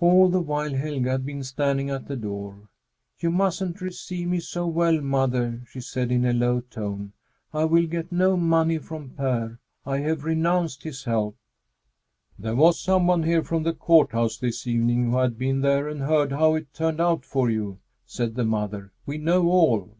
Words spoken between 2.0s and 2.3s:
the